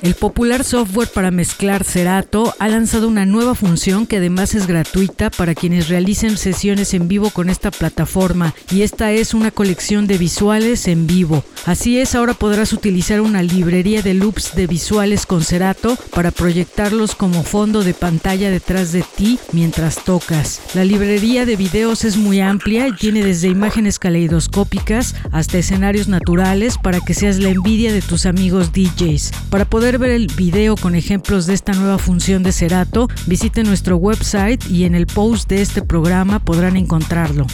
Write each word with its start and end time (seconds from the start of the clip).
El 0.02 0.14
popular 0.14 0.62
software 0.62 1.08
para 1.08 1.30
mezclar 1.30 1.82
Cerato 1.82 2.54
ha 2.58 2.68
lanzado 2.68 3.08
una 3.08 3.24
nueva 3.24 3.54
función 3.54 4.06
que 4.06 4.18
además 4.18 4.54
es 4.54 4.66
gratuita 4.66 5.30
para 5.30 5.54
quienes 5.54 5.88
realicen 5.88 6.36
sesiones 6.36 6.92
en 6.92 7.08
vivo 7.08 7.30
con 7.30 7.48
esta 7.48 7.70
plataforma 7.70 8.54
y 8.70 8.82
esta 8.82 9.12
es 9.12 9.32
una 9.32 9.50
colección 9.50 10.06
de 10.06 10.18
visuales 10.18 10.86
en 10.86 11.06
vivo. 11.06 11.44
Así 11.64 11.98
es, 11.98 12.14
ahora 12.14 12.34
podrás 12.34 12.74
utilizar 12.74 13.22
una 13.22 13.42
librería 13.42 14.02
de 14.02 14.12
loops 14.12 14.54
de 14.54 14.66
visuales 14.66 15.24
con 15.24 15.42
Cerato 15.42 15.96
para 16.14 16.30
proyectarlos 16.30 17.14
como 17.14 17.42
fondo 17.42 17.82
de 17.82 17.94
pantalla 17.94 18.50
detrás 18.50 18.92
de 18.92 19.02
ti 19.02 19.38
mientras 19.52 20.04
tocas. 20.04 20.60
La 20.74 20.84
librería 20.84 21.46
de 21.46 21.56
videos 21.56 22.04
es 22.04 22.18
muy 22.18 22.40
amplia 22.40 22.86
y 22.86 22.92
tiene 22.92 23.24
desde 23.24 23.48
imágenes 23.48 23.98
caleidoscópicas 23.98 25.14
hasta 25.32 25.58
escenarios 25.58 26.06
naturales 26.06 26.76
para 26.82 27.00
que 27.00 27.14
seas 27.14 27.38
la 27.38 27.48
envidia 27.48 27.92
de 27.92 28.02
tus 28.02 28.26
amigos 28.26 28.72
DJs. 28.72 29.32
Para 29.50 29.64
poder 29.64 29.85
ver 29.92 30.10
el 30.10 30.26
video 30.26 30.76
con 30.76 30.96
ejemplos 30.96 31.46
de 31.46 31.54
esta 31.54 31.72
nueva 31.72 31.98
función 31.98 32.42
de 32.42 32.50
Cerato, 32.50 33.08
visite 33.26 33.62
nuestro 33.62 33.96
website 33.96 34.68
y 34.68 34.84
en 34.84 34.96
el 34.96 35.06
post 35.06 35.48
de 35.48 35.62
este 35.62 35.80
programa 35.80 36.40
podrán 36.40 36.76
encontrarlo. 36.76 37.46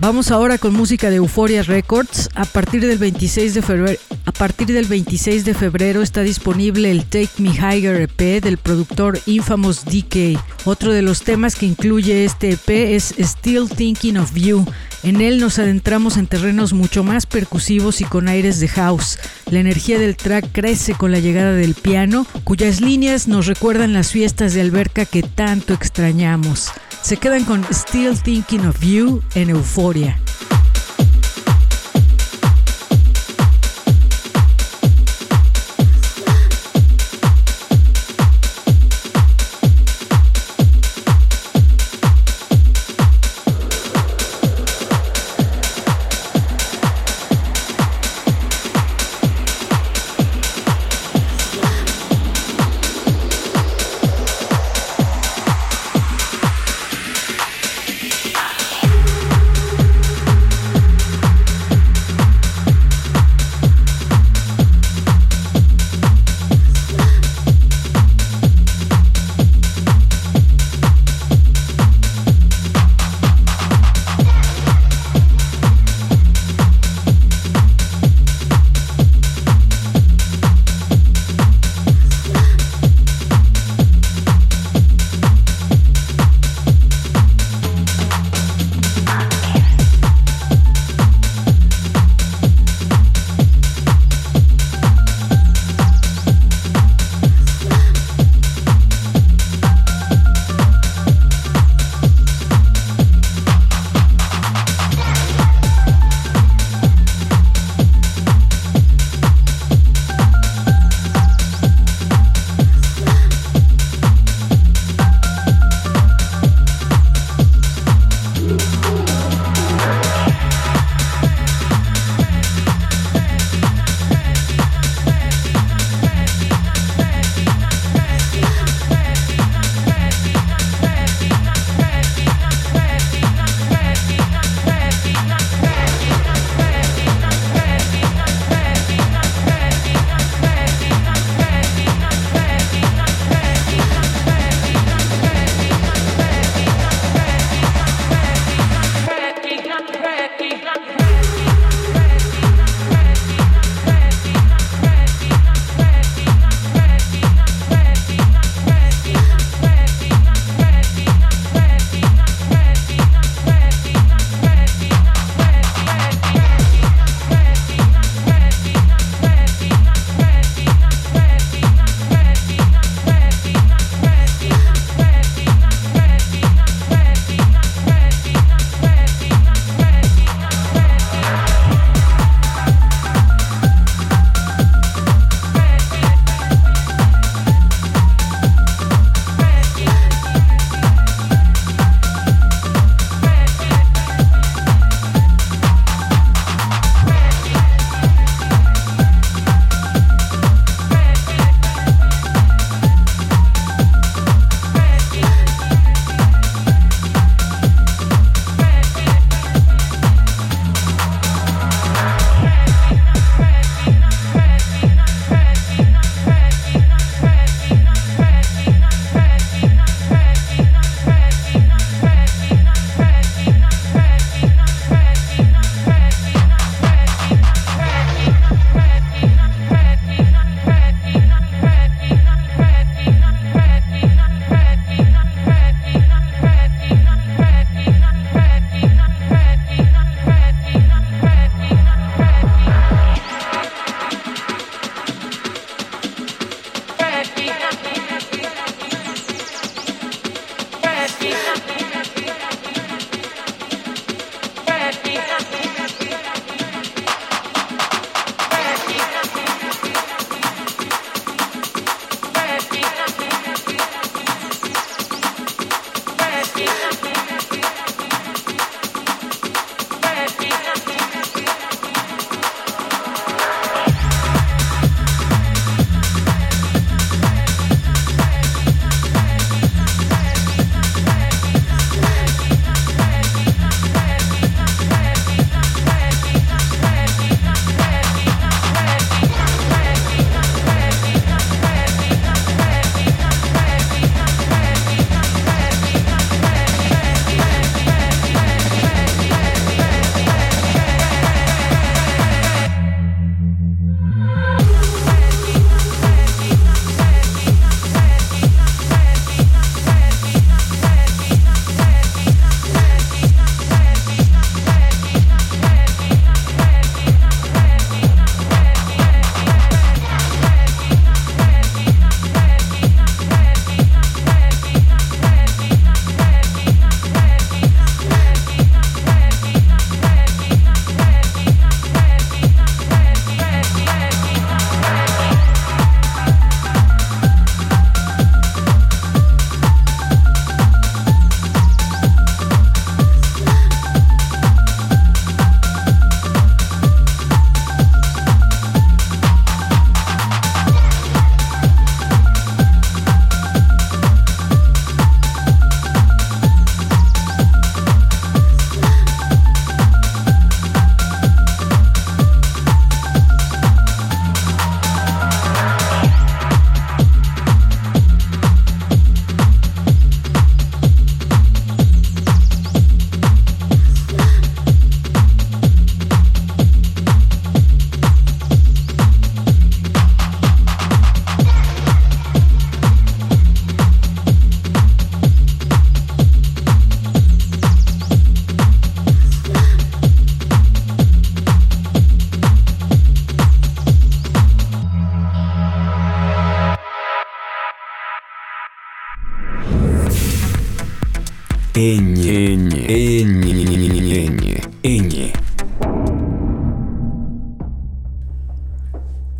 Vamos 0.03 0.31
ahora 0.31 0.57
con 0.57 0.73
música 0.73 1.09
de 1.09 1.15
Euphoria 1.15 1.63
Records. 1.63 2.29
A 2.35 2.43
partir 2.43 2.85
del 2.85 2.97
26 2.97 3.53
de 3.53 3.61
febrero, 3.61 3.99
a 4.25 4.33
partir 4.33 4.67
del 4.67 4.85
26 4.85 5.45
de 5.45 5.53
febrero 5.53 6.01
está 6.01 6.23
disponible 6.23 6.91
el 6.91 7.05
Take 7.05 7.29
Me 7.37 7.51
Higher 7.51 8.01
EP 8.01 8.43
del 8.43 8.57
productor 8.57 9.17
Infamous 9.27 9.85
DK. 9.85 10.37
Otro 10.65 10.91
de 10.91 11.03
los 11.03 11.21
temas 11.21 11.55
que 11.55 11.67
incluye 11.67 12.25
este 12.25 12.49
EP 12.49 12.69
es 12.69 13.15
Still 13.17 13.69
Thinking 13.69 14.17
of 14.17 14.33
You. 14.33 14.65
En 15.03 15.19
él 15.19 15.39
nos 15.39 15.59
adentramos 15.59 16.15
en 16.15 16.27
terrenos 16.27 16.71
mucho 16.71 17.03
más 17.03 17.25
percusivos 17.25 17.99
y 17.99 18.05
con 18.05 18.29
aires 18.29 18.61
de 18.61 18.69
house. 18.69 19.19
La 19.51 19.59
energía 19.59 19.99
del 19.99 20.15
track 20.15 20.47
crece 20.53 20.93
con 20.93 21.11
la 21.11 21.19
llegada 21.19 21.51
del 21.51 21.73
piano, 21.73 22.25
cuyas 22.45 22.79
líneas 22.79 23.27
nos 23.27 23.47
recuerdan 23.47 23.91
las 23.91 24.11
fiestas 24.11 24.53
de 24.53 24.61
alberca 24.61 25.05
que 25.05 25.21
tanto 25.21 25.73
extrañamos. 25.73 26.71
Se 27.01 27.17
quedan 27.17 27.43
con 27.43 27.65
Still 27.69 28.17
Thinking 28.21 28.65
of 28.65 28.79
You 28.79 29.21
en 29.35 29.49
Euforia. 29.49 30.17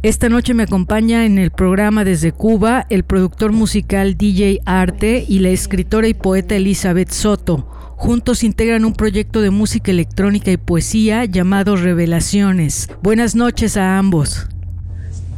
Esta 0.04 0.28
noche 0.28 0.54
me 0.54 0.64
acompaña 0.64 1.24
en 1.24 1.40
el 1.40 1.50
programa 1.50 2.04
desde 2.04 2.34
Cuba 2.34 2.86
el 2.90 3.06
productor 3.06 3.54
musical 3.54 4.18
DJ 4.18 4.60
Arte 4.66 5.24
y 5.26 5.40
la 5.40 5.48
escritora 5.48 6.10
y 6.10 6.14
poeta 6.14 6.56
Elizabeth 6.56 7.10
Soto. 7.12 7.66
Juntos 7.96 8.44
integran 8.44 8.84
un 8.84 8.96
proyecto 8.96 9.40
de 9.40 9.50
música 9.50 9.92
electrónica 9.92 10.52
y 10.52 10.58
poesía 10.58 11.24
llamado 11.24 11.78
Revelaciones. 11.78 12.90
Buenas 13.02 13.34
noches 13.34 13.78
a 13.78 13.98
ambos. 13.98 14.50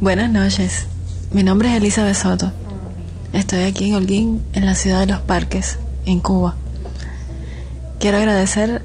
Buenas 0.00 0.32
noches. 0.32 0.88
Mi 1.30 1.44
nombre 1.44 1.70
es 1.70 1.76
Elizabeth 1.76 2.16
Soto. 2.16 2.50
Estoy 3.32 3.62
aquí 3.62 3.90
en 3.90 3.94
Holguín, 3.94 4.42
en 4.52 4.66
la 4.66 4.74
ciudad 4.74 4.98
de 4.98 5.06
los 5.06 5.20
parques, 5.20 5.78
en 6.06 6.18
Cuba. 6.18 6.56
Quiero 8.00 8.16
agradecer 8.16 8.82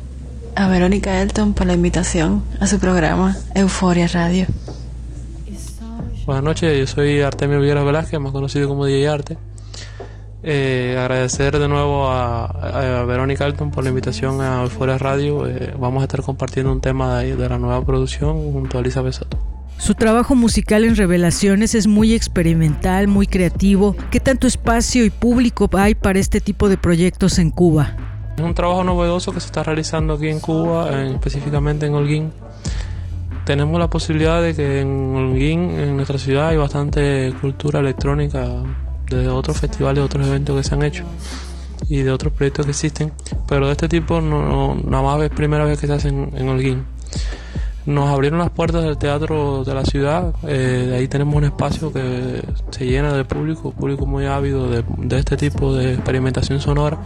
a 0.55 0.67
Verónica 0.67 1.23
Elton 1.23 1.55
por 1.55 1.65
la 1.65 1.73
invitación 1.73 2.43
a 2.59 2.67
su 2.67 2.77
programa 2.77 3.35
Euforia 3.55 4.07
Radio. 4.07 4.45
Buenas 6.31 6.45
noches, 6.45 6.79
yo 6.79 6.87
soy 6.87 7.19
Artemio 7.19 7.59
Villegas 7.59 7.83
Velázquez, 7.83 8.17
más 8.17 8.31
conocido 8.31 8.69
como 8.69 8.85
DJ 8.85 9.09
Arte. 9.09 9.37
Eh, 10.43 10.95
agradecer 10.97 11.59
de 11.59 11.67
nuevo 11.67 12.07
a, 12.09 13.03
Verónica 13.05 13.43
Alton 13.43 13.69
por 13.69 13.83
la 13.83 13.89
invitación 13.89 14.39
a 14.39 14.61
Euphoria 14.63 14.97
Radio. 14.97 15.45
Eh, 15.45 15.73
vamos 15.77 15.99
a 15.99 16.05
estar 16.05 16.21
compartiendo 16.21 16.71
un 16.71 16.79
tema 16.79 17.19
de, 17.19 17.35
de, 17.35 17.49
la 17.49 17.57
nueva 17.57 17.83
producción 17.85 18.49
junto 18.53 18.77
a 18.77 18.79
Elizabeth 18.79 19.11
Soto. 19.15 19.37
Su 19.77 19.93
trabajo 19.93 20.33
musical 20.33 20.85
en 20.85 20.95
Revelaciones 20.95 21.75
es 21.75 21.85
muy 21.85 22.13
experimental, 22.13 23.09
muy 23.09 23.27
creativo. 23.27 23.97
¿Qué 24.09 24.21
tanto 24.21 24.47
espacio 24.47 25.03
y 25.03 25.09
público 25.09 25.69
hay 25.73 25.95
para 25.95 26.17
este 26.17 26.39
tipo 26.39 26.69
de 26.69 26.77
proyectos 26.77 27.39
en 27.39 27.51
Cuba? 27.51 27.97
Es 28.37 28.41
un 28.41 28.53
trabajo 28.53 28.85
novedoso 28.85 29.33
que 29.33 29.41
se 29.41 29.47
está 29.47 29.63
realizando 29.63 30.13
aquí 30.13 30.29
en 30.29 30.39
Cuba, 30.39 30.89
específicamente 31.07 31.87
en 31.87 31.93
Holguín 31.93 32.31
tenemos 33.51 33.77
la 33.77 33.89
posibilidad 33.89 34.41
de 34.41 34.55
que 34.55 34.79
en 34.79 35.13
Holguín, 35.13 35.71
en 35.71 35.97
nuestra 35.97 36.17
ciudad, 36.17 36.47
hay 36.47 36.55
bastante 36.55 37.33
cultura 37.41 37.81
electrónica 37.81 38.47
de 39.09 39.27
otros 39.27 39.59
festivales, 39.59 40.01
otros 40.05 40.25
eventos 40.25 40.55
que 40.55 40.63
se 40.63 40.73
han 40.73 40.83
hecho 40.83 41.03
y 41.89 41.97
de 41.97 42.11
otros 42.11 42.31
proyectos 42.31 42.65
que 42.65 42.71
existen, 42.71 43.11
pero 43.49 43.65
de 43.65 43.73
este 43.73 43.89
tipo 43.89 44.21
no, 44.21 44.75
nada 44.75 45.03
más 45.03 45.21
es 45.21 45.31
primera 45.31 45.65
vez 45.65 45.77
que 45.77 45.87
se 45.87 45.91
hacen 45.91 46.31
en 46.33 46.47
Holguín. 46.47 46.85
Nos 47.85 48.07
abrieron 48.07 48.39
las 48.39 48.51
puertas 48.51 48.83
del 48.83 48.97
teatro 48.97 49.65
de 49.65 49.73
la 49.73 49.83
ciudad, 49.83 50.33
eh, 50.47 50.85
de 50.87 50.95
ahí 50.95 51.09
tenemos 51.09 51.35
un 51.35 51.43
espacio 51.43 51.91
que 51.91 52.41
se 52.69 52.85
llena 52.85 53.11
de 53.11 53.25
público, 53.25 53.71
público 53.71 54.05
muy 54.05 54.27
ávido 54.27 54.69
de, 54.69 54.85
de 54.97 55.19
este 55.19 55.35
tipo 55.35 55.75
de 55.75 55.95
experimentación 55.95 56.61
sonora 56.61 56.99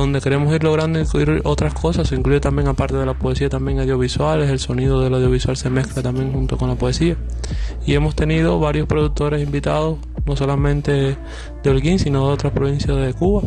donde 0.00 0.20
queremos 0.20 0.54
ir 0.54 0.64
logrando 0.64 0.98
incluir 0.98 1.40
otras 1.44 1.74
cosas, 1.74 2.08
se 2.08 2.14
incluye 2.14 2.40
también 2.40 2.68
aparte 2.68 2.96
de 2.96 3.06
la 3.06 3.14
poesía 3.14 3.48
también 3.48 3.80
audiovisuales, 3.80 4.50
el 4.50 4.58
sonido 4.58 5.00
del 5.00 5.14
audiovisual 5.14 5.56
se 5.56 5.70
mezcla 5.70 6.02
también 6.02 6.32
junto 6.32 6.56
con 6.56 6.68
la 6.68 6.74
poesía. 6.74 7.16
Y 7.86 7.94
hemos 7.94 8.14
tenido 8.14 8.58
varios 8.58 8.86
productores 8.86 9.42
invitados, 9.42 9.98
no 10.26 10.36
solamente 10.36 11.16
de 11.62 11.70
Holguín, 11.70 11.98
sino 11.98 12.26
de 12.26 12.32
otras 12.32 12.52
provincias 12.52 12.96
de 12.96 13.14
Cuba, 13.14 13.42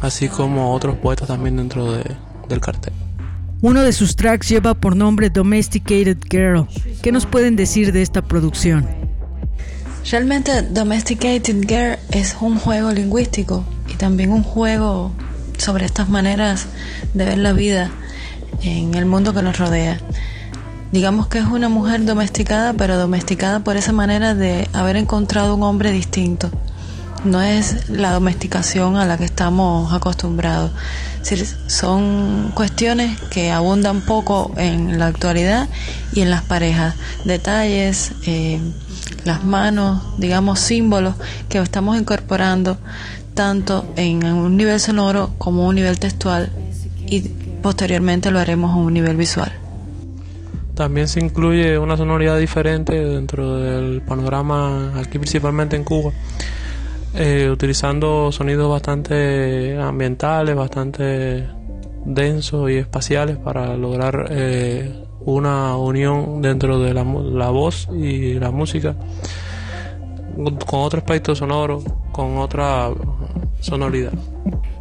así 0.00 0.28
como 0.28 0.74
otros 0.74 0.96
poetas 0.96 1.28
también 1.28 1.56
dentro 1.56 1.92
de, 1.92 2.04
del 2.48 2.60
cartel. 2.60 2.92
Uno 3.60 3.82
de 3.82 3.92
sus 3.92 4.16
tracks 4.16 4.48
lleva 4.48 4.74
por 4.74 4.96
nombre 4.96 5.30
Domesticated 5.30 6.18
Girl. 6.28 6.66
¿Qué 7.00 7.12
nos 7.12 7.26
pueden 7.26 7.54
decir 7.54 7.92
de 7.92 8.02
esta 8.02 8.20
producción? 8.20 8.88
Realmente 10.10 10.62
Domesticated 10.62 11.60
Girl 11.68 11.96
es 12.10 12.36
un 12.40 12.58
juego 12.58 12.90
lingüístico 12.90 13.64
y 13.88 13.94
también 13.94 14.32
un 14.32 14.42
juego 14.42 15.12
sobre 15.62 15.86
estas 15.86 16.08
maneras 16.08 16.66
de 17.14 17.24
ver 17.24 17.38
la 17.38 17.52
vida 17.52 17.90
en 18.62 18.94
el 18.94 19.06
mundo 19.06 19.32
que 19.32 19.42
nos 19.42 19.58
rodea. 19.58 19.98
Digamos 20.90 21.28
que 21.28 21.38
es 21.38 21.46
una 21.46 21.68
mujer 21.68 22.04
domesticada, 22.04 22.74
pero 22.74 22.98
domesticada 22.98 23.60
por 23.60 23.76
esa 23.76 23.92
manera 23.92 24.34
de 24.34 24.68
haber 24.72 24.96
encontrado 24.96 25.54
un 25.54 25.62
hombre 25.62 25.92
distinto. 25.92 26.50
No 27.24 27.40
es 27.40 27.88
la 27.88 28.12
domesticación 28.12 28.96
a 28.96 29.06
la 29.06 29.16
que 29.16 29.24
estamos 29.24 29.92
acostumbrados. 29.92 30.72
son 31.68 32.50
cuestiones 32.54 33.18
que 33.30 33.52
abundan 33.52 34.00
poco 34.00 34.52
en 34.56 34.98
la 34.98 35.06
actualidad 35.06 35.68
y 36.12 36.22
en 36.22 36.30
las 36.30 36.42
parejas. 36.42 36.96
Detalles, 37.24 38.12
eh, 38.26 38.60
las 39.24 39.44
manos, 39.44 40.02
digamos 40.18 40.58
símbolos 40.58 41.14
que 41.48 41.58
estamos 41.58 41.96
incorporando 41.96 42.76
tanto 43.34 43.84
en 43.96 44.24
un 44.24 44.56
nivel 44.56 44.80
sonoro 44.80 45.30
como 45.38 45.66
un 45.66 45.74
nivel 45.74 45.98
textual 45.98 46.50
y 47.06 47.20
posteriormente 47.62 48.30
lo 48.30 48.38
haremos 48.38 48.72
a 48.72 48.76
un 48.76 48.92
nivel 48.92 49.16
visual. 49.16 49.52
También 50.74 51.06
se 51.06 51.20
incluye 51.20 51.78
una 51.78 51.96
sonoridad 51.96 52.38
diferente 52.38 52.94
dentro 52.94 53.56
del 53.56 54.00
panorama 54.02 54.98
aquí 54.98 55.18
principalmente 55.18 55.76
en 55.76 55.84
Cuba, 55.84 56.12
eh, 57.14 57.50
utilizando 57.50 58.32
sonidos 58.32 58.70
bastante 58.70 59.78
ambientales, 59.78 60.56
bastante 60.56 61.46
densos 62.04 62.70
y 62.70 62.76
espaciales 62.76 63.36
para 63.36 63.76
lograr 63.76 64.28
eh, 64.30 65.04
una 65.24 65.76
unión 65.76 66.40
dentro 66.42 66.78
de 66.78 66.94
la, 66.94 67.04
la 67.04 67.50
voz 67.50 67.88
y 67.92 68.34
la 68.34 68.50
música 68.50 68.96
con 70.66 70.80
otro 70.80 70.98
aspecto 70.98 71.34
sonoro, 71.34 71.82
con 72.12 72.38
otra 72.38 72.90
sonoridad. 73.60 74.12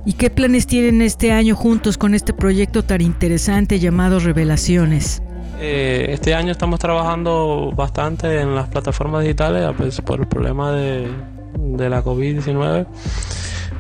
¿Y 0.06 0.14
qué 0.14 0.30
planes 0.30 0.66
tienen 0.66 1.02
este 1.02 1.32
año 1.32 1.56
juntos 1.56 1.98
con 1.98 2.16
este 2.16 2.34
proyecto 2.34 2.84
tan 2.84 3.02
interesante 3.02 3.80
llamado 3.80 4.20
Revelaciones? 4.20 5.22
Eh, 5.60 6.08
este 6.10 6.34
año 6.34 6.52
estamos 6.52 6.80
trabajando 6.80 7.72
bastante 7.76 8.42
en 8.42 8.56
las 8.56 8.68
plataformas 8.70 9.22
digitales 9.22 9.70
pues, 9.78 10.02
por 10.02 10.20
el 10.20 10.28
problema 10.28 10.72
de, 10.72 11.08
de 11.56 11.90
la 11.90 12.04
COVID-19, 12.04 12.88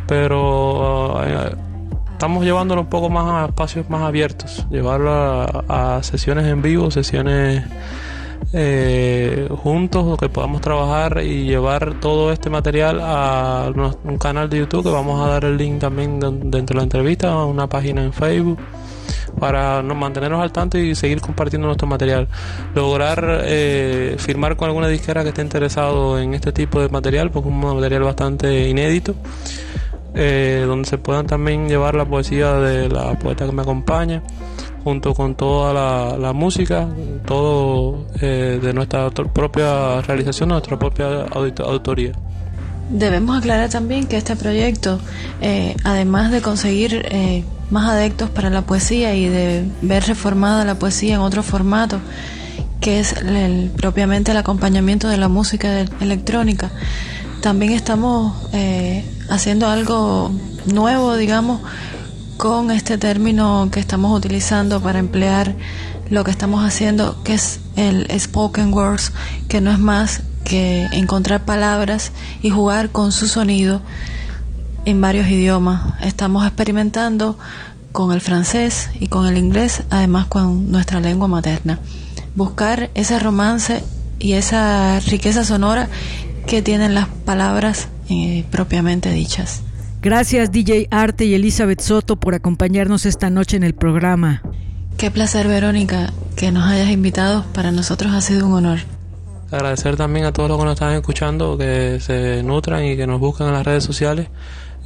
pero 0.06 1.24
eh, 1.26 1.56
estamos 2.12 2.46
llevándolo 2.46 2.82
un 2.82 2.88
poco 2.88 3.10
más 3.10 3.26
a 3.26 3.46
espacios 3.48 3.90
más 3.90 4.04
abiertos, 4.04 4.68
llevarlo 4.70 5.12
a, 5.12 5.96
a 5.98 6.04
sesiones 6.04 6.46
en 6.46 6.62
vivo, 6.62 6.92
sesiones 6.92 7.64
eh, 8.54 9.48
juntos 9.64 10.18
que 10.18 10.30
podamos 10.30 10.62
trabajar 10.62 11.22
y 11.24 11.46
llevar 11.46 12.00
todo 12.00 12.32
este 12.32 12.50
material 12.50 13.00
a 13.02 13.72
un 14.04 14.18
canal 14.18 14.50
de 14.50 14.60
YouTube 14.60 14.84
que 14.84 14.90
vamos 14.90 15.22
a 15.22 15.30
dar 15.30 15.46
el 15.46 15.58
link 15.58 15.80
también 15.80 16.20
dentro 16.20 16.74
de 16.74 16.76
la 16.76 16.84
entrevista, 16.84 17.32
a 17.32 17.46
una 17.46 17.68
página 17.68 18.04
en 18.04 18.14
Facebook 18.14 18.60
para 19.40 19.82
no, 19.82 19.96
mantenernos 19.96 20.42
al 20.42 20.52
tanto 20.52 20.78
y 20.78 20.96
seguir 20.96 21.22
compartiendo 21.22 21.68
nuestro 21.68 21.88
material. 21.88 22.28
Lograr 22.76 23.42
eh, 23.44 24.16
firmar 24.20 24.56
con 24.56 24.68
alguna 24.68 24.88
disquera 24.88 25.24
que 25.24 25.30
esté 25.30 25.42
interesado 25.42 26.20
en 26.20 26.34
este 26.34 26.52
tipo 26.52 26.82
de 26.82 26.90
material, 26.90 27.32
porque 27.32 27.50
es 27.50 27.56
un 27.56 27.76
material 27.76 28.04
bastante 28.04 28.70
inédito. 28.70 29.16
Eh, 30.14 30.66
donde 30.68 30.90
se 30.90 30.98
puedan 30.98 31.26
también 31.26 31.70
llevar 31.70 31.96
la 31.96 32.04
poesía 32.04 32.56
de 32.56 32.90
la 32.90 33.18
poeta 33.18 33.46
que 33.46 33.54
me 33.54 33.62
acompaña, 33.62 34.22
junto 34.84 35.14
con 35.14 35.36
toda 35.36 36.18
la, 36.18 36.34
música, 36.34 36.88
todo 37.26 38.06
eh, 38.20 38.60
de 38.62 38.74
nuestra 38.74 39.10
propia 39.10 40.02
realización, 40.02 40.50
nuestra 40.50 40.78
propia 40.78 41.26
autoría. 41.66 42.14
Debemos 42.90 43.38
aclarar 43.38 43.70
también 43.70 44.06
que 44.06 44.18
este 44.18 44.36
proyecto, 44.36 45.00
eh, 45.42 45.76
además 45.84 46.32
de 46.32 46.42
conseguir 46.42 47.06
eh, 47.10 47.44
más 47.70 47.90
adeptos 47.90 48.30
para 48.30 48.50
la 48.50 48.64
poesía 48.64 49.16
y 49.16 49.30
de 49.30 49.66
ver 49.82 50.04
reformada 50.04 50.66
la 50.66 50.76
poesía 50.76 51.16
en 51.16 51.22
otro 51.22 51.42
formato, 51.44 52.00
que 52.82 53.00
es 53.00 53.14
el, 53.14 53.72
propiamente 53.78 54.32
el 54.32 54.38
acompañamiento 54.38 55.08
de 55.08 55.18
la 55.18 55.30
música 55.30 55.86
electrónica, 56.02 56.72
también 57.42 57.74
estamos 57.74 58.36
haciendo 59.30 59.68
algo 59.68 60.32
nuevo, 60.66 61.16
digamos, 61.16 61.62
con 62.42 62.72
este 62.72 62.98
término 62.98 63.70
que 63.72 63.80
estamos 63.80 64.18
utilizando 64.18 64.82
para 64.82 64.98
emplear 64.98 65.54
lo 66.10 66.24
que 66.24 66.32
estamos 66.32 66.66
haciendo, 66.66 67.22
que 67.22 67.36
es 67.36 67.60
el 67.76 68.08
spoken 68.20 68.74
words, 68.74 69.14
que 69.48 69.62
no 69.62 69.70
es 69.70 69.78
más 69.78 70.24
que 70.44 70.86
encontrar 70.92 71.46
palabras 71.46 72.12
y 72.42 72.50
jugar 72.50 72.90
con 72.90 73.12
su 73.12 73.28
sonido 73.28 73.84
en 74.86 75.00
varios 75.02 75.28
idiomas. 75.28 75.94
Estamos 76.02 76.44
experimentando 76.48 77.38
con 77.92 78.12
el 78.12 78.22
francés 78.22 78.90
y 79.00 79.06
con 79.06 79.28
el 79.28 79.38
inglés, 79.38 79.84
además 79.92 80.26
con 80.26 80.72
nuestra 80.72 81.00
lengua 81.00 81.28
materna. 81.28 81.78
Buscar 82.36 82.90
ese 82.96 83.20
romance 83.20 83.84
y 84.18 84.34
esa 84.34 85.00
riqueza 85.02 85.46
sonora 85.46 85.90
que 86.48 86.64
tienen 86.64 86.96
las 86.96 87.08
palabras 87.08 87.88
eh, 88.10 88.46
propiamente 88.50 89.12
dichas. 89.12 89.62
Gracias 90.02 90.52
DJ 90.52 90.88
Arte 90.90 91.26
y 91.26 91.36
Elizabeth 91.36 91.80
Soto 91.80 92.16
por 92.16 92.34
acompañarnos 92.34 93.06
esta 93.06 93.30
noche 93.30 93.56
en 93.56 93.64
el 93.64 93.76
programa. 93.76 94.42
Qué 94.98 95.12
placer 95.12 95.48
Verónica 95.48 96.12
que 96.36 96.52
nos 96.52 96.68
hayas 96.68 96.90
invitado, 96.90 97.46
para 97.54 97.72
nosotros 97.72 98.12
ha 98.12 98.20
sido 98.20 98.48
un 98.48 98.54
honor. 98.54 98.80
Agradecer 99.52 99.98
también 99.98 100.26
a 100.26 100.34
todos 100.34 100.50
los 100.50 100.58
que 100.58 100.66
nos 100.66 100.74
están 100.74 100.94
escuchando, 100.94 101.56
que 101.56 102.00
se 102.00 102.42
nutran 102.42 102.84
y 102.84 102.98
que 102.98 103.06
nos 103.06 103.20
buscan 103.20 103.50
en 103.50 103.54
las 103.54 103.64
redes 103.64 103.84
sociales. 103.84 104.30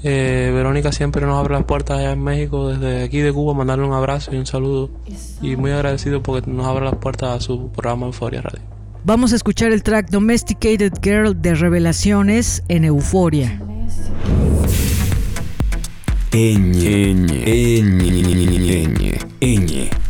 Eh, 0.04 0.52
Verónica 0.54 0.92
siempre 0.92 1.26
nos 1.26 1.40
abre 1.40 1.54
las 1.54 1.64
puertas 1.64 1.98
allá 2.00 2.12
en 2.12 2.22
México, 2.22 2.68
desde 2.68 3.04
aquí 3.04 3.20
de 3.20 3.32
Cuba, 3.32 3.54
mandarle 3.54 3.86
un 3.86 3.94
abrazo 3.94 4.36
y 4.36 4.38
un 4.38 4.46
saludo. 4.46 4.90
Y 5.42 5.56
muy 5.56 5.72
agradecido 5.72 6.22
porque 6.22 6.52
nos 6.52 6.66
abre 6.66 6.84
las 6.84 6.96
puertas 6.96 7.38
a 7.38 7.40
su 7.40 7.70
programa 7.70 8.08
Euforia 8.08 8.42
Radio. 8.42 8.62
Vamos 9.06 9.32
a 9.32 9.38
escuchar 9.38 9.72
el 9.72 9.82
track 9.82 10.10
Domesticated 10.10 10.92
Girl 11.02 11.42
de 11.42 11.56
Revelaciones 11.56 12.64
en 12.68 12.84
Euforia. 12.84 13.62
Энни. 16.36 16.86
Энни. 16.86 17.44
Энни. 17.46 18.84
Энни. 18.84 19.20
Энни. 19.40 20.05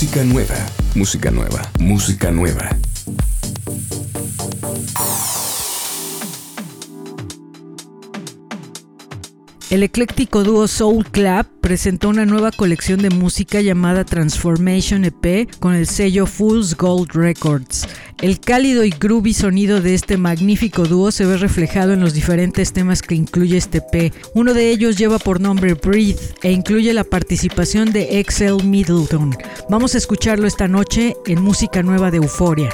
Música 0.00 0.24
nueva, 0.24 0.54
música 0.94 1.30
nueva, 1.30 1.60
música 1.78 2.30
nueva. 2.30 2.79
Ecléctico 9.84 10.42
dúo 10.42 10.66
Soul 10.66 11.06
Clap 11.06 11.46
presentó 11.60 12.08
una 12.08 12.26
nueva 12.26 12.50
colección 12.50 13.00
de 13.02 13.10
música 13.10 13.60
llamada 13.60 14.04
Transformation 14.04 15.04
EP 15.04 15.48
con 15.60 15.74
el 15.74 15.86
sello 15.86 16.26
Fool's 16.26 16.76
Gold 16.76 17.12
Records. 17.12 17.86
El 18.20 18.40
cálido 18.40 18.84
y 18.84 18.90
groovy 18.90 19.32
sonido 19.32 19.80
de 19.80 19.94
este 19.94 20.16
magnífico 20.16 20.86
dúo 20.86 21.12
se 21.12 21.24
ve 21.24 21.36
reflejado 21.36 21.92
en 21.92 22.00
los 22.00 22.14
diferentes 22.14 22.72
temas 22.72 23.00
que 23.00 23.14
incluye 23.14 23.56
este 23.56 23.78
EP. 23.78 24.12
Uno 24.34 24.54
de 24.54 24.70
ellos 24.70 24.98
lleva 24.98 25.20
por 25.20 25.40
nombre 25.40 25.74
Breathe 25.74 26.34
e 26.42 26.50
incluye 26.50 26.92
la 26.92 27.04
participación 27.04 27.92
de 27.92 28.18
Excel 28.18 28.64
Middleton. 28.64 29.36
Vamos 29.68 29.94
a 29.94 29.98
escucharlo 29.98 30.48
esta 30.48 30.66
noche 30.66 31.14
en 31.26 31.40
Música 31.40 31.84
Nueva 31.84 32.10
de. 32.10 32.16
Euforia. 32.16 32.70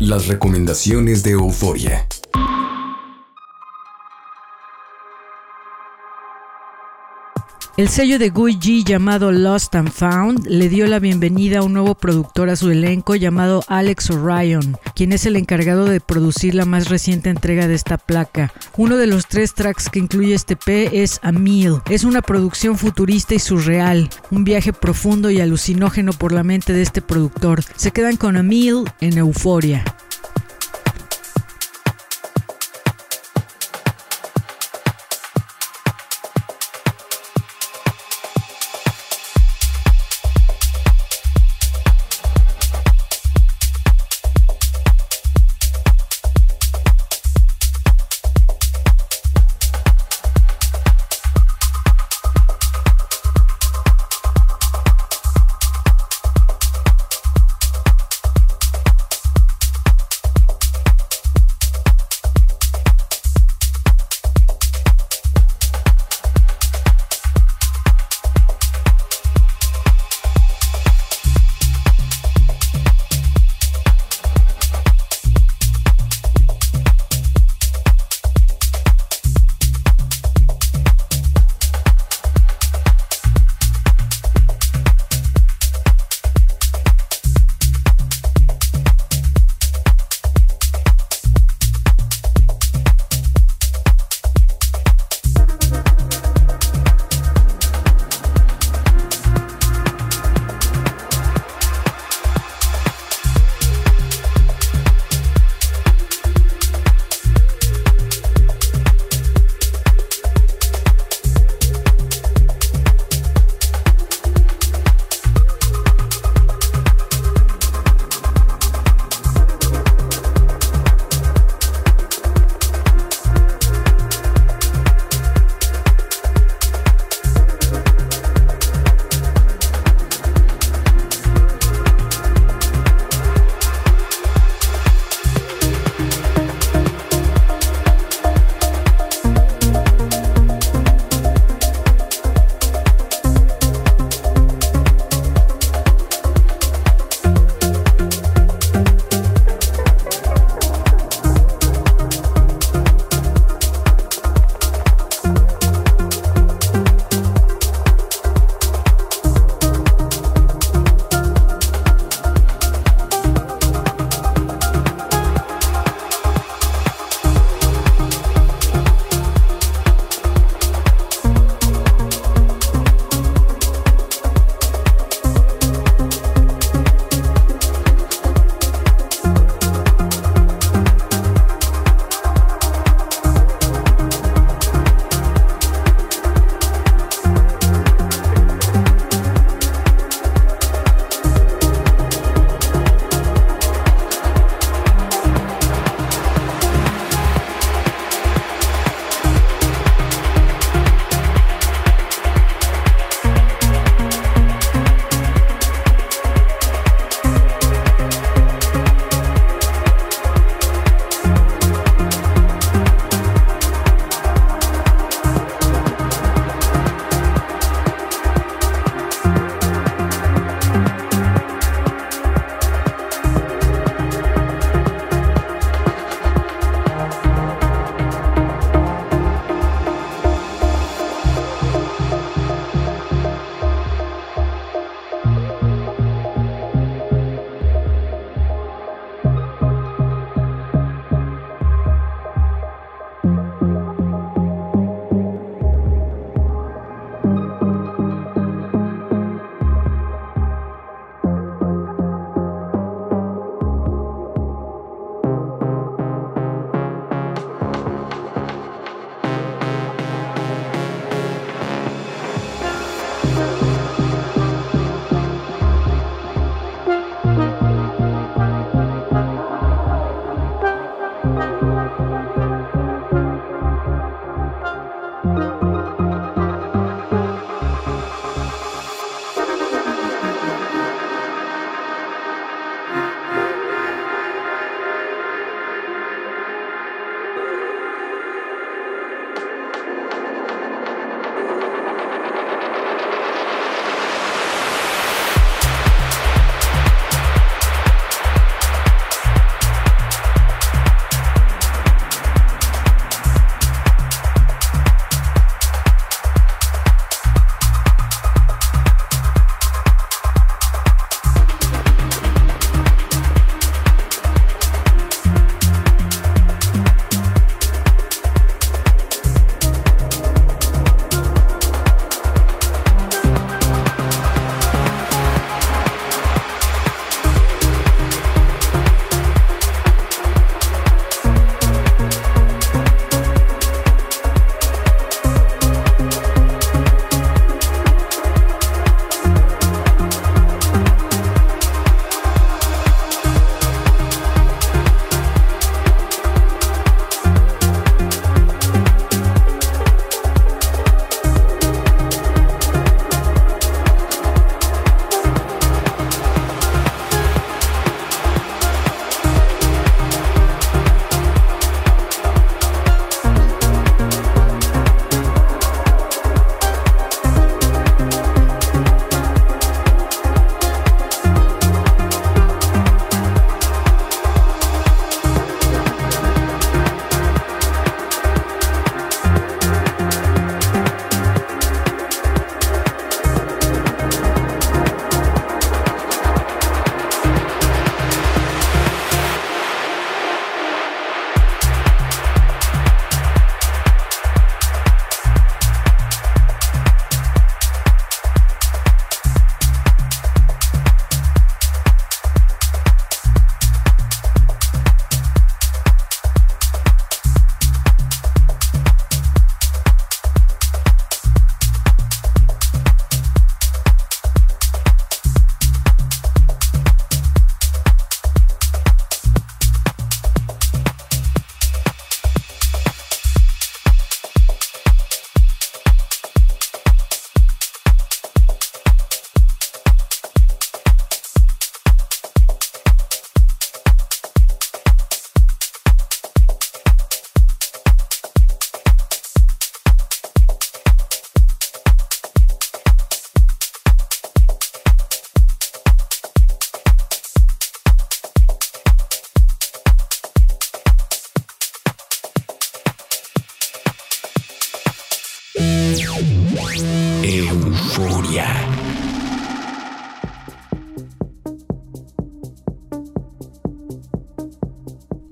Las 0.00 0.28
recomendaciones 0.28 1.24
de 1.24 1.32
Euforia. 1.32 2.06
El 7.78 7.88
sello 7.88 8.18
de 8.18 8.30
Gui 8.30 8.58
G 8.58 8.82
llamado 8.82 9.30
Lost 9.30 9.76
and 9.76 9.92
Found 9.92 10.48
le 10.48 10.68
dio 10.68 10.88
la 10.88 10.98
bienvenida 10.98 11.60
a 11.60 11.62
un 11.62 11.74
nuevo 11.74 11.94
productor 11.94 12.50
a 12.50 12.56
su 12.56 12.72
elenco 12.72 13.14
llamado 13.14 13.62
Alex 13.68 14.10
Orion, 14.10 14.76
quien 14.96 15.12
es 15.12 15.26
el 15.26 15.36
encargado 15.36 15.84
de 15.84 16.00
producir 16.00 16.56
la 16.56 16.64
más 16.64 16.88
reciente 16.88 17.30
entrega 17.30 17.68
de 17.68 17.76
esta 17.76 17.96
placa. 17.96 18.52
Uno 18.76 18.96
de 18.96 19.06
los 19.06 19.28
tres 19.28 19.54
tracks 19.54 19.90
que 19.90 20.00
incluye 20.00 20.34
este 20.34 20.56
P 20.56 21.04
es 21.04 21.20
A 21.22 21.30
Meal. 21.30 21.80
Es 21.88 22.02
una 22.02 22.20
producción 22.20 22.76
futurista 22.76 23.36
y 23.36 23.38
surreal, 23.38 24.10
un 24.32 24.42
viaje 24.42 24.72
profundo 24.72 25.30
y 25.30 25.40
alucinógeno 25.40 26.12
por 26.12 26.32
la 26.32 26.42
mente 26.42 26.72
de 26.72 26.82
este 26.82 27.00
productor. 27.00 27.62
Se 27.76 27.92
quedan 27.92 28.16
con 28.16 28.36
A 28.36 28.42
Meal 28.42 28.92
en. 29.00 29.18
Euforia. 29.18 29.84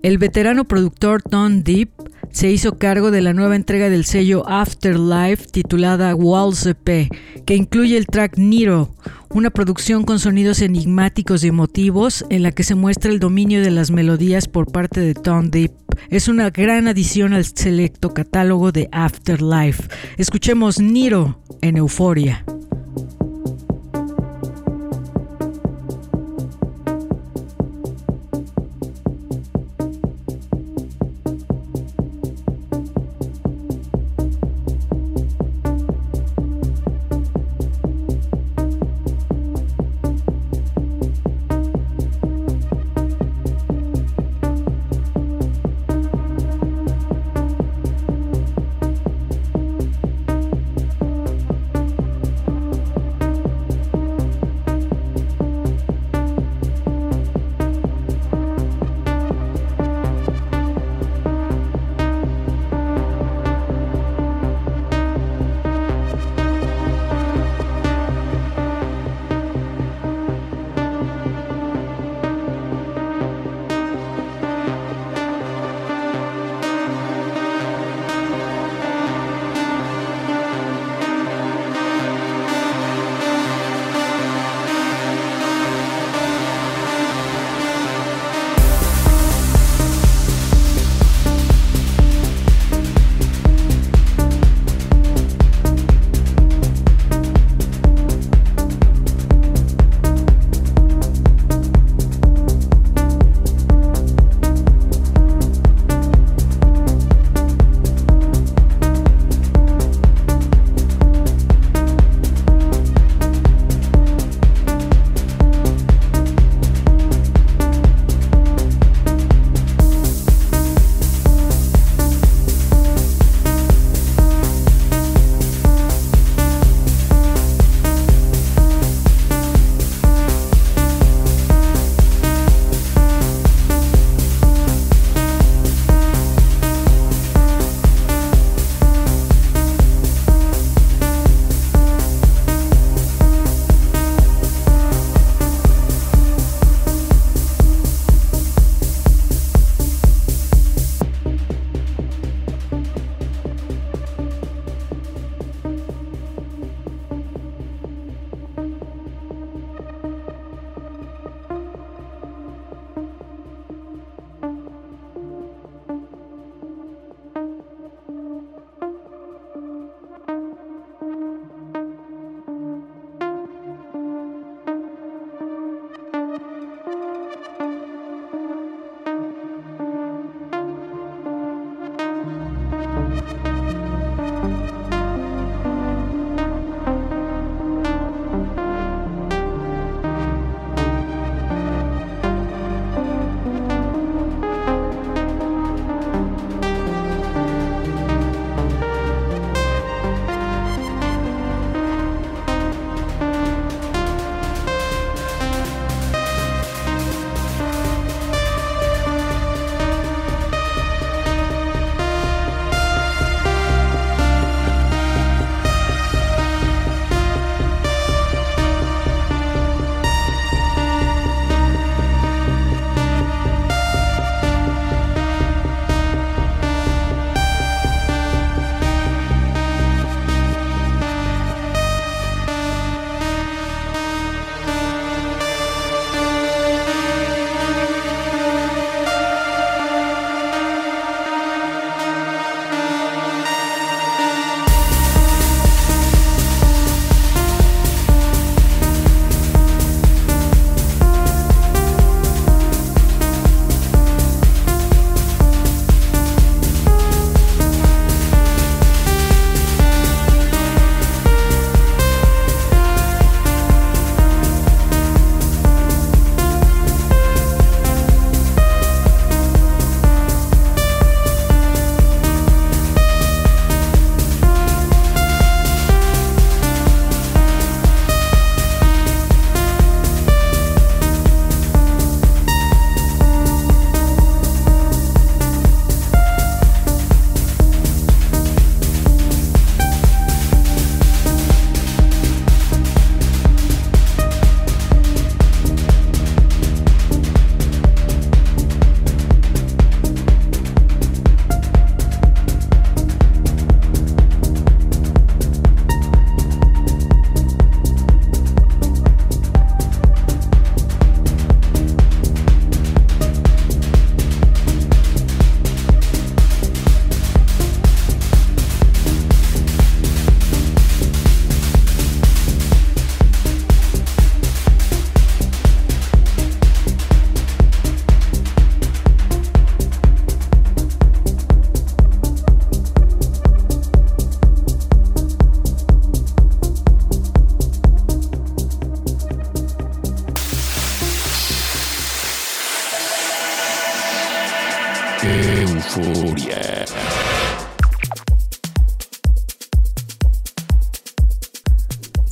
El 0.06 0.18
veterano 0.18 0.62
productor 0.62 1.20
Tom 1.20 1.64
Deep 1.64 1.90
se 2.30 2.48
hizo 2.48 2.78
cargo 2.78 3.10
de 3.10 3.22
la 3.22 3.32
nueva 3.32 3.56
entrega 3.56 3.90
del 3.90 4.04
sello 4.04 4.48
Afterlife 4.48 5.48
titulada 5.50 6.14
Walls 6.14 6.64
EP, 6.64 7.10
que 7.44 7.56
incluye 7.56 7.96
el 7.96 8.06
track 8.06 8.38
Nero, 8.38 8.94
una 9.30 9.50
producción 9.50 10.04
con 10.04 10.20
sonidos 10.20 10.62
enigmáticos 10.62 11.42
y 11.42 11.48
emotivos 11.48 12.24
en 12.30 12.44
la 12.44 12.52
que 12.52 12.62
se 12.62 12.76
muestra 12.76 13.10
el 13.10 13.18
dominio 13.18 13.60
de 13.62 13.72
las 13.72 13.90
melodías 13.90 14.46
por 14.46 14.70
parte 14.70 15.00
de 15.00 15.14
Tom 15.14 15.50
Deep. 15.50 15.72
Es 16.08 16.28
una 16.28 16.50
gran 16.50 16.86
adición 16.86 17.32
al 17.32 17.44
selecto 17.44 18.14
catálogo 18.14 18.70
de 18.70 18.88
Afterlife. 18.92 19.88
Escuchemos 20.18 20.78
Nero 20.78 21.42
en. 21.62 21.78
Euforia. 21.78 22.44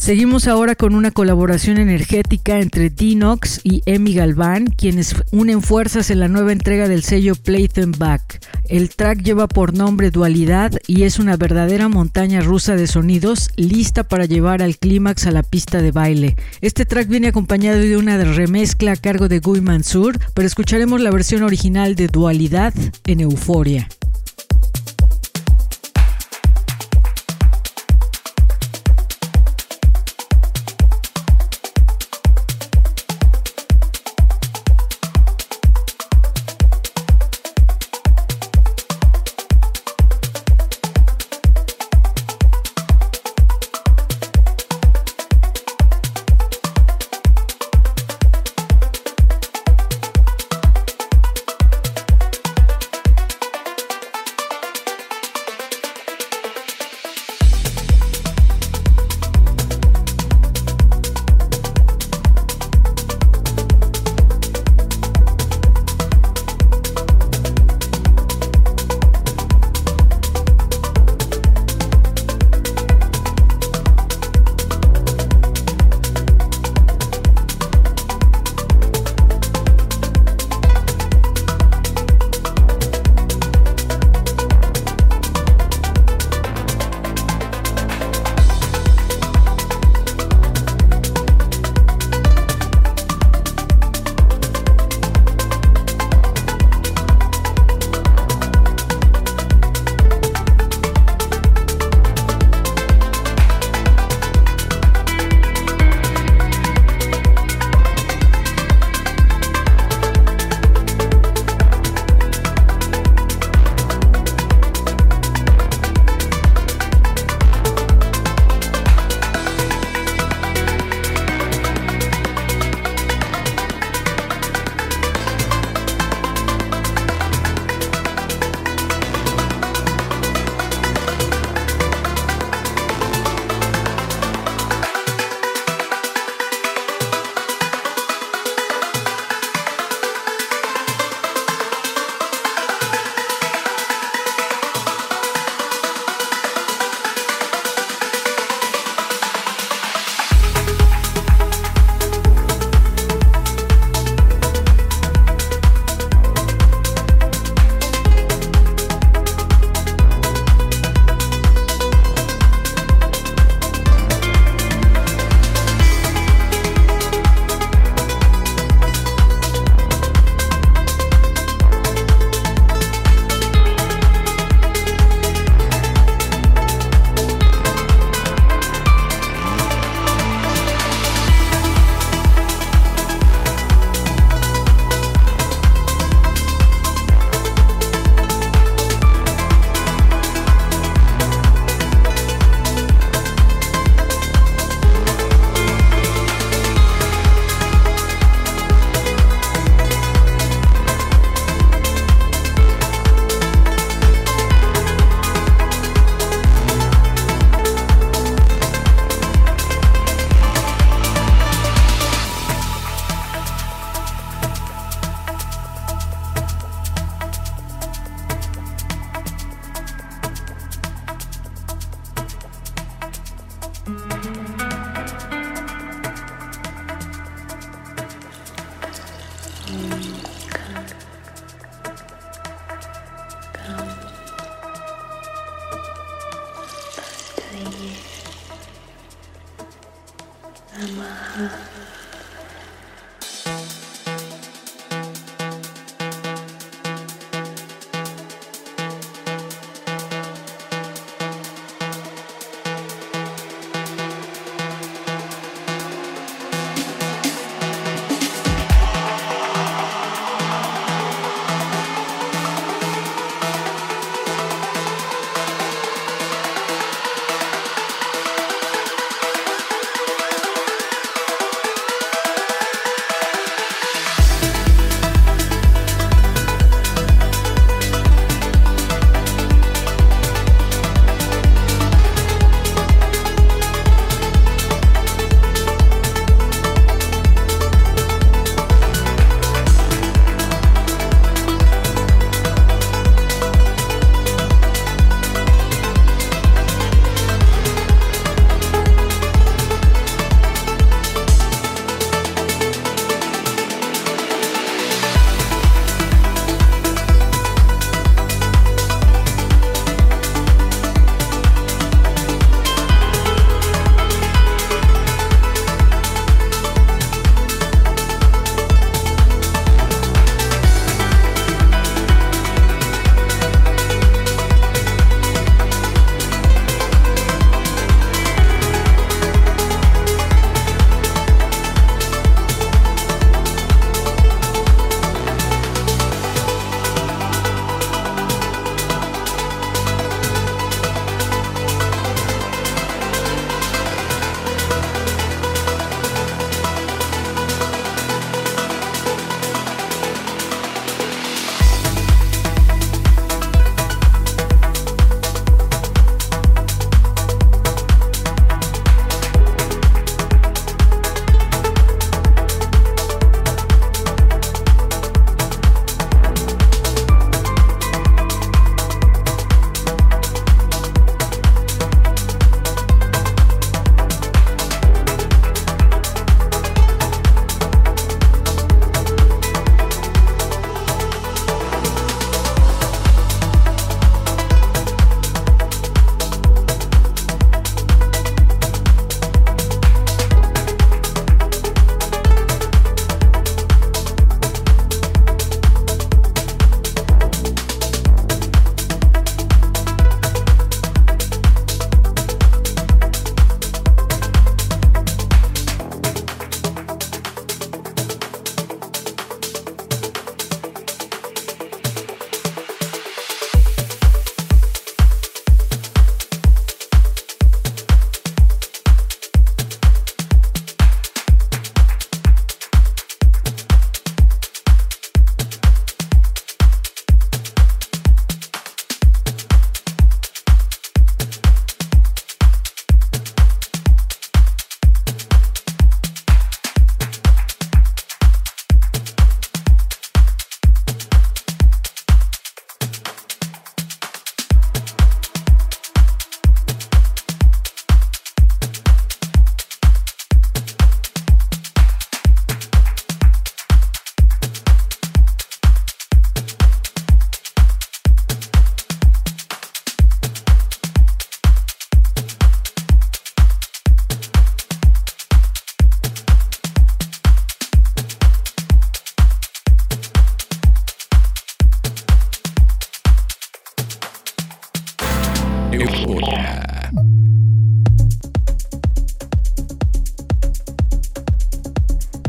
Seguimos 0.04 0.48
ahora 0.48 0.74
con 0.74 0.94
una 0.94 1.12
colaboración 1.12 1.78
energética 1.78 2.60
entre 2.60 2.90
Dinox 2.90 3.62
y 3.64 3.82
Emi 3.86 4.12
Galván, 4.12 4.66
quienes 4.66 5.16
unen 5.32 5.62
fuerzas 5.62 6.10
en 6.10 6.20
la 6.20 6.28
nueva 6.28 6.52
entrega 6.52 6.88
del 6.88 7.02
sello 7.02 7.34
Play 7.34 7.68
Them 7.68 7.92
Back. 7.96 8.38
El 8.68 8.90
track 8.90 9.22
lleva 9.22 9.48
por 9.48 9.72
nombre 9.72 10.10
Dualidad 10.10 10.72
y 10.86 11.04
es 11.04 11.18
una 11.18 11.38
verdadera 11.38 11.88
montaña 11.88 12.42
rusa 12.42 12.76
de 12.76 12.86
sonidos 12.86 13.48
lista 13.56 14.04
para 14.04 14.26
llevar 14.26 14.60
al 14.60 14.76
clímax 14.76 15.26
a 15.26 15.30
la 15.30 15.42
pista 15.42 15.80
de 15.80 15.90
baile. 15.90 16.36
Este 16.60 16.84
track 16.84 17.08
viene 17.08 17.28
acompañado 17.28 17.78
de 17.78 17.96
una 17.96 18.22
remezcla 18.22 18.92
a 18.92 18.96
cargo 18.96 19.28
de 19.28 19.38
Guy 19.38 19.62
Mansur, 19.62 20.18
pero 20.34 20.46
escucharemos 20.46 21.00
la 21.00 21.12
versión 21.12 21.42
original 21.42 21.94
de 21.94 22.08
Dualidad 22.08 22.74
en. 23.06 23.20
Euforia. 23.20 23.88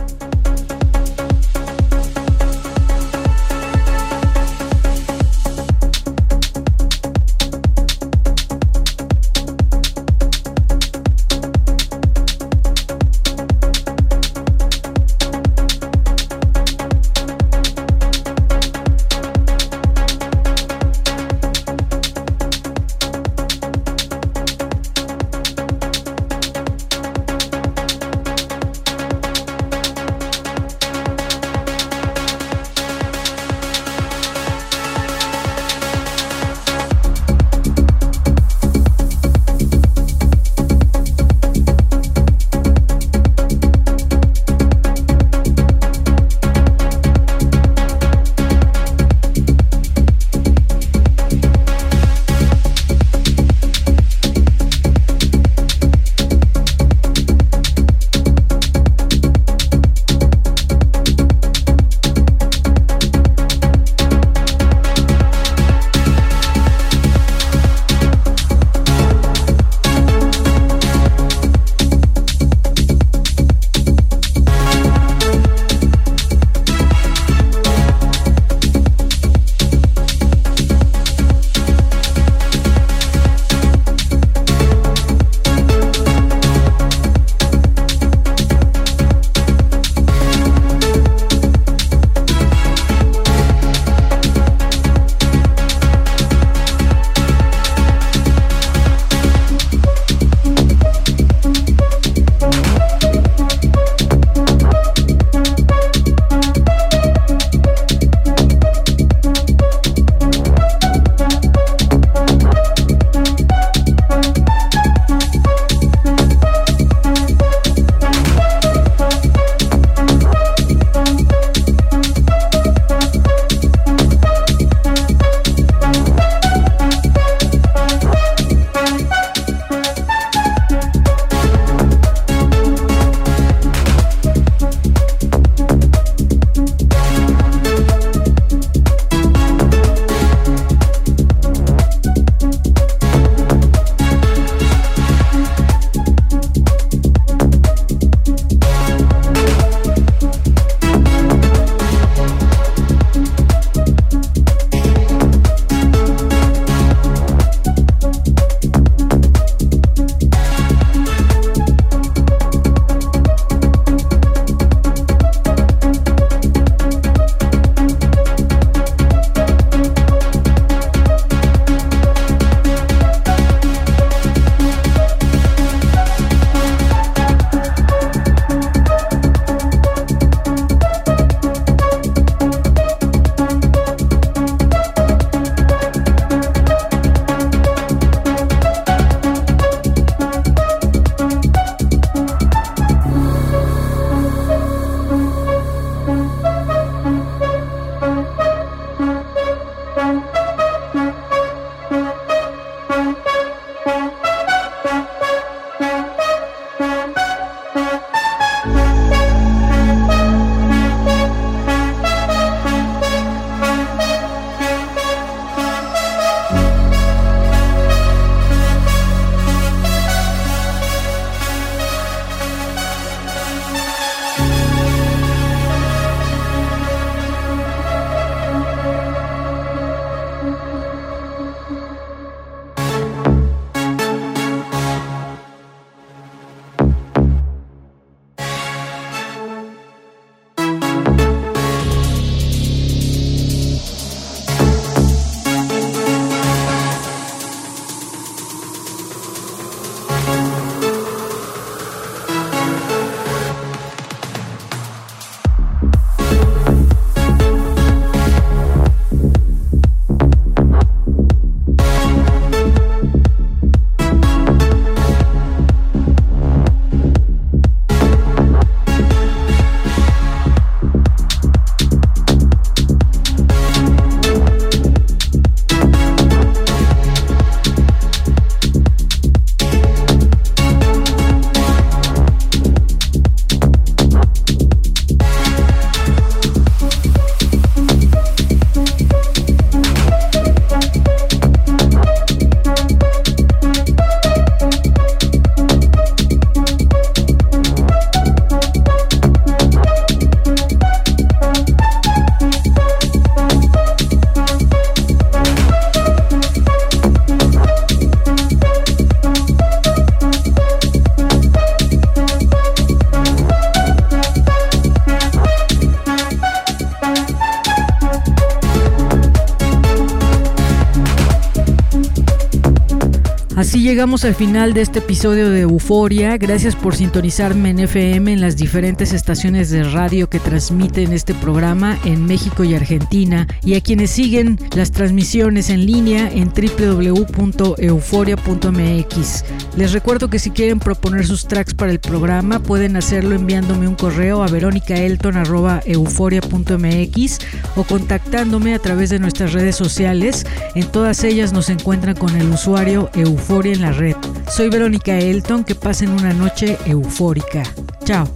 Llegamos 323.85 324.25
al 324.25 324.33
final 324.33 324.73
de 324.73 324.81
este 324.81 324.97
episodio 324.97 325.51
de 325.51 325.61
Euforia. 325.61 326.37
Gracias 326.37 326.75
por 326.75 326.95
sintonizarme 326.95 327.69
en 327.69 327.77
FM 327.77 328.33
en 328.33 328.41
las 328.41 328.57
diferentes 328.57 329.13
estaciones 329.13 329.69
de 329.69 329.83
radio 329.83 330.27
que 330.27 330.39
transmiten 330.39 331.13
este 331.13 331.35
programa 331.35 331.99
en 332.03 332.25
México 332.25 332.63
y 332.63 332.73
Argentina 332.73 333.45
y 333.63 333.75
a 333.75 333.81
quienes 333.81 334.09
siguen 334.09 334.57
las 334.75 334.91
transmisiones 334.91 335.69
en 335.69 335.85
línea 335.85 336.31
en 336.31 336.49
www.euforia.mx. 336.49 339.43
Les 339.77 339.91
recuerdo 339.91 340.29
que 340.29 340.39
si 340.39 340.51
quieren 340.51 340.79
proponer 340.79 341.27
sus 341.27 341.47
tracks 341.47 341.73
para 341.73 341.91
el 341.91 341.99
programa 341.99 342.59
pueden 342.59 342.95
hacerlo 342.95 343.35
enviándome 343.35 343.89
un 343.89 343.95
correo 343.95 344.41
a 344.41 344.47
veronicaelton.euforia.mx 344.47 347.39
o 347.75 347.83
contactándome 347.83 348.73
a 348.73 348.79
través 348.79 349.09
de 349.09 349.19
nuestras 349.19 349.51
redes 349.51 349.75
sociales. 349.75 350.45
En 350.75 350.87
todas 350.87 351.25
ellas 351.25 351.51
nos 351.51 351.69
encuentran 351.69 352.15
con 352.15 352.37
el 352.37 352.49
usuario 352.49 353.09
Euforia 353.15 353.73
en 353.73 353.81
la 353.81 353.91
red. 353.91 354.15
Soy 354.49 354.69
Verónica 354.69 355.19
Elton, 355.19 355.65
que 355.65 355.75
pasen 355.75 356.11
una 356.11 356.31
noche 356.33 356.77
eufórica. 356.85 357.63
Chao. 358.05 358.29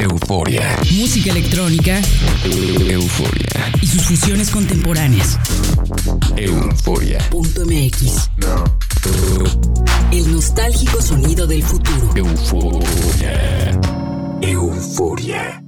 Euforia. 0.00 0.78
Música 0.92 1.32
electrónica 1.32 2.00
Euforia. 2.88 3.70
y 3.82 3.86
sus 3.86 4.00
fusiones 4.02 4.48
contemporáneas. 4.50 5.38
Euforia. 6.36 7.18
Punto 7.30 7.66
MX. 7.66 8.30
El 10.12 10.32
nostálgico 10.32 11.02
sonido 11.02 11.46
del 11.46 11.62
futuro. 11.62 12.10
Euforia. 12.14 13.80
Euforia. 14.40 15.65